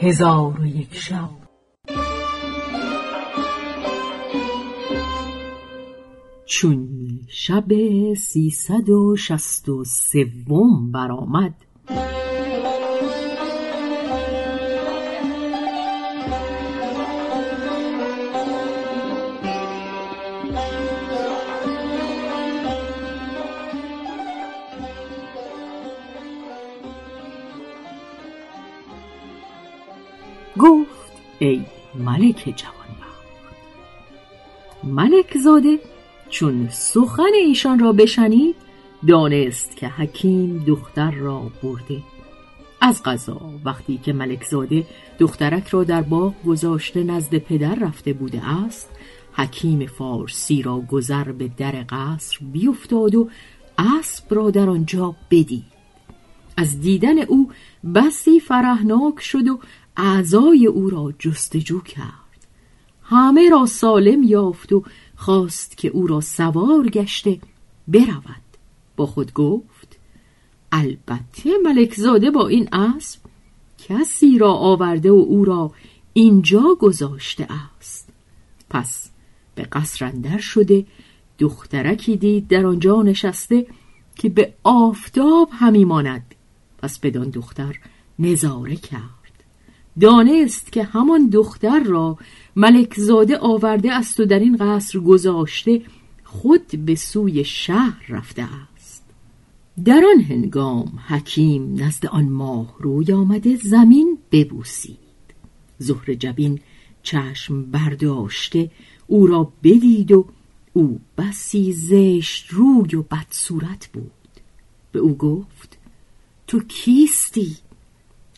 هزار 0.00 0.60
و 0.60 0.66
یک 0.66 0.94
شب. 0.94 1.30
چون 6.46 6.88
شب 7.28 7.64
سیصد 8.14 8.88
و 8.90 9.16
شست 9.16 9.68
و 9.68 9.84
سوم 9.84 10.90
برآمد 10.92 11.54
گفت 30.58 31.12
ای 31.38 31.62
ملک 31.94 32.54
جوانبخت 32.56 33.24
ملک 34.84 35.38
زاده 35.38 35.78
چون 36.30 36.68
سخن 36.70 37.32
ایشان 37.34 37.78
را 37.78 37.92
بشنید 37.92 38.56
دانست 39.08 39.76
که 39.76 39.88
حکیم 39.88 40.64
دختر 40.66 41.10
را 41.10 41.50
برده. 41.62 42.02
از 42.80 43.02
قضا 43.02 43.40
وقتی 43.64 43.98
که 43.98 44.12
ملک 44.12 44.44
زاده 44.44 44.86
دخترک 45.18 45.68
را 45.68 45.84
در 45.84 46.02
باغ 46.02 46.34
گذاشته 46.46 47.02
نزد 47.02 47.38
پدر 47.38 47.74
رفته 47.74 48.12
بوده 48.12 48.50
است 48.50 48.90
حکیم 49.32 49.86
فارسی 49.86 50.62
را 50.62 50.80
گذر 50.80 51.32
به 51.32 51.50
در 51.56 51.84
قصر 51.88 52.38
بیفتاد 52.52 53.14
و 53.14 53.28
اسب 53.78 54.34
را 54.34 54.50
در 54.50 54.70
آنجا 54.70 55.14
بدید. 55.30 55.64
از 56.56 56.80
دیدن 56.80 57.18
او 57.18 57.50
بسی 57.94 58.40
فرهناک 58.40 59.20
شد 59.20 59.48
و 59.48 59.58
اعضای 59.96 60.66
او 60.66 60.90
را 60.90 61.12
جستجو 61.18 61.80
کرد. 61.80 62.46
همه 63.02 63.48
را 63.50 63.66
سالم 63.66 64.22
یافت 64.22 64.72
و 64.72 64.84
خواست 65.16 65.76
که 65.76 65.88
او 65.88 66.06
را 66.06 66.20
سوار 66.20 66.88
گشته 66.88 67.38
برود. 67.88 68.44
با 68.96 69.06
خود 69.06 69.32
گفت 69.32 69.98
البته 70.72 71.50
ملک 71.64 71.94
زاده 71.94 72.30
با 72.30 72.48
این 72.48 72.68
اسب 72.74 73.20
کسی 73.88 74.38
را 74.38 74.52
آورده 74.52 75.10
و 75.10 75.24
او 75.28 75.44
را 75.44 75.72
اینجا 76.12 76.76
گذاشته 76.80 77.46
است. 77.52 78.08
پس 78.70 79.10
به 79.54 79.62
قصر 79.62 80.04
اندر 80.04 80.38
شده 80.38 80.86
دخترکی 81.38 82.16
دید 82.16 82.48
در 82.48 82.66
آنجا 82.66 83.02
نشسته 83.02 83.66
که 84.16 84.28
به 84.28 84.54
آفتاب 84.62 85.48
همی 85.52 85.84
ماند. 85.84 86.34
پس 86.78 86.98
بدان 86.98 87.30
دختر 87.30 87.78
نظاره 88.18 88.76
کرد. 88.76 89.23
دانست 90.00 90.72
که 90.72 90.82
همان 90.82 91.28
دختر 91.28 91.82
را 91.82 92.18
ملک 92.56 93.00
زاده 93.00 93.38
آورده 93.38 93.92
است 93.92 94.20
و 94.20 94.24
در 94.24 94.38
این 94.38 94.56
قصر 94.56 94.98
گذاشته 94.98 95.82
خود 96.24 96.66
به 96.66 96.94
سوی 96.94 97.44
شهر 97.44 98.04
رفته 98.08 98.42
است. 98.74 99.04
در 99.84 100.02
آن 100.14 100.20
هنگام 100.20 100.98
حکیم 101.06 101.82
نزد 101.82 102.06
آن 102.06 102.24
ماه 102.24 102.76
روی 102.78 103.12
آمده 103.12 103.56
زمین 103.56 104.18
ببوسید. 104.32 104.98
زهر 105.78 106.14
جبین 106.14 106.60
چشم 107.02 107.62
برداشته 107.62 108.70
او 109.06 109.26
را 109.26 109.52
بدید 109.62 110.12
و 110.12 110.26
او 110.72 111.00
بسی 111.18 111.72
زشت 111.72 112.50
روی 112.50 112.96
و 112.96 113.02
بد 113.02 113.26
صورت 113.30 113.88
بود. 113.92 114.10
به 114.92 114.98
او 114.98 115.16
گفت 115.16 115.78
تو 116.46 116.60
کیستی؟ 116.60 117.56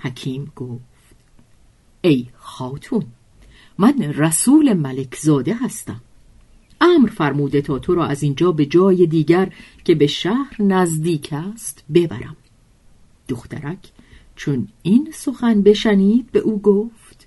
حکیم 0.00 0.52
گفت. 0.56 0.93
ای 2.04 2.26
خاتون 2.36 3.04
من 3.78 4.02
رسول 4.02 4.72
ملک 4.72 5.16
زاده 5.16 5.54
هستم. 5.54 6.00
امر 6.80 7.08
فرموده 7.08 7.60
تا 7.60 7.78
تو 7.78 7.94
را 7.94 8.06
از 8.06 8.22
اینجا 8.22 8.52
به 8.52 8.66
جای 8.66 9.06
دیگر 9.06 9.52
که 9.84 9.94
به 9.94 10.06
شهر 10.06 10.62
نزدیک 10.62 11.32
است 11.32 11.84
ببرم. 11.94 12.36
دخترک 13.28 13.78
چون 14.36 14.68
این 14.82 15.10
سخن 15.14 15.62
بشنید 15.62 16.32
به 16.32 16.38
او 16.38 16.60
گفت 16.60 17.26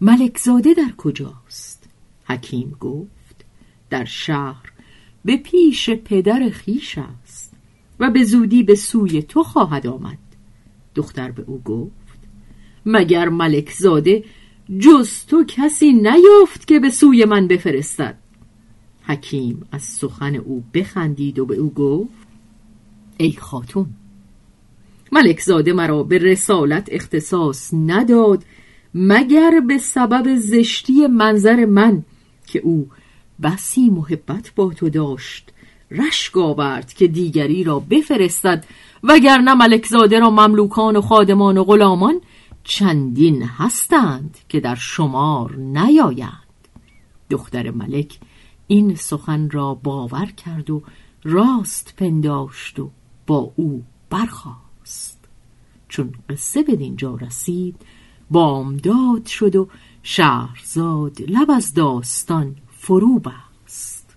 ملک 0.00 0.38
زاده 0.38 0.74
در 0.74 0.92
کجاست؟ 0.96 1.88
حکیم 2.24 2.76
گفت 2.80 3.44
در 3.90 4.04
شهر 4.04 4.72
به 5.24 5.36
پیش 5.36 5.90
پدر 5.90 6.50
خیش 6.50 6.98
است 6.98 7.52
و 8.00 8.10
به 8.10 8.24
زودی 8.24 8.62
به 8.62 8.74
سوی 8.74 9.22
تو 9.22 9.42
خواهد 9.42 9.86
آمد. 9.86 10.18
دختر 10.94 11.30
به 11.30 11.44
او 11.46 11.62
گفت 11.64 12.03
مگر 12.86 13.28
ملک 13.28 13.70
زاده 13.70 14.24
جز 14.78 15.26
تو 15.26 15.44
کسی 15.48 15.92
نیافت 15.92 16.66
که 16.66 16.80
به 16.80 16.90
سوی 16.90 17.24
من 17.24 17.46
بفرستد. 17.46 18.18
حکیم 19.06 19.66
از 19.72 19.82
سخن 19.82 20.34
او 20.34 20.64
بخندید 20.74 21.38
و 21.38 21.46
به 21.46 21.56
او 21.56 21.74
گفت 21.74 22.26
ای 23.16 23.32
خاتون 23.32 23.86
ملک 25.12 25.40
زاده 25.40 25.72
مرا 25.72 26.02
به 26.02 26.18
رسالت 26.18 26.88
اختصاص 26.92 27.74
نداد 27.74 28.44
مگر 28.94 29.60
به 29.68 29.78
سبب 29.78 30.36
زشتی 30.36 31.06
منظر 31.06 31.64
من 31.64 32.02
که 32.46 32.58
او 32.58 32.88
بسی 33.42 33.90
محبت 33.90 34.52
با 34.56 34.72
تو 34.72 34.88
داشت 34.88 35.50
رشک 35.90 36.36
آورد 36.36 36.92
که 36.92 37.06
دیگری 37.06 37.64
را 37.64 37.78
بفرستد 37.78 38.64
وگرنه 39.02 39.54
ملک 39.54 39.86
زاده 39.86 40.18
را 40.18 40.30
مملوکان 40.30 40.96
و 40.96 41.00
خادمان 41.00 41.58
و 41.58 41.64
غلامان 41.64 42.20
چندین 42.64 43.42
هستند 43.42 44.38
که 44.48 44.60
در 44.60 44.74
شمار 44.74 45.56
نیایند. 45.56 46.68
دختر 47.30 47.70
ملک 47.70 48.18
این 48.66 48.94
سخن 48.94 49.50
را 49.50 49.74
باور 49.74 50.26
کرد 50.26 50.70
و 50.70 50.82
راست 51.24 51.94
پنداشت 51.96 52.78
و 52.78 52.90
با 53.26 53.52
او 53.56 53.84
برخاست. 54.10 55.24
چون 55.88 56.14
قصه 56.30 56.62
به 56.62 56.76
دینجا 56.76 57.14
رسید 57.14 57.76
بامداد 58.30 59.26
شد 59.26 59.56
و 59.56 59.68
شهرزاد 60.02 61.22
لب 61.22 61.50
از 61.50 61.74
داستان 61.74 62.56
فرو 62.70 63.18
بست. 63.18 64.16